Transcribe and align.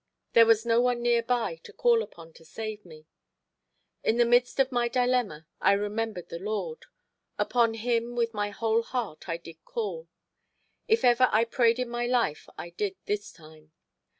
There 0.33 0.47
was 0.47 0.65
no 0.65 0.81
one 0.81 0.99
near 1.03 1.21
by 1.21 1.57
to 1.57 1.71
call 1.71 2.01
upon 2.01 2.33
to 2.33 2.43
save 2.43 2.83
me. 2.83 3.05
In 4.03 4.17
the 4.17 4.25
midst 4.25 4.59
of 4.59 4.71
my 4.71 4.87
dilemma 4.87 5.45
I 5.59 5.73
remembered 5.73 6.29
the 6.29 6.39
Lord; 6.39 6.85
upon 7.37 7.75
Him 7.75 8.15
with 8.15 8.33
my 8.33 8.49
whole 8.49 8.81
heart 8.81 9.29
I 9.29 9.37
did 9.37 9.63
call. 9.63 10.07
If 10.87 11.03
ever 11.03 11.29
I 11.31 11.43
prayed 11.43 11.77
in 11.77 11.89
my 11.89 12.07
life 12.07 12.49
I 12.57 12.71
did 12.71 12.95
this 13.05 13.31
time. 13.31 13.73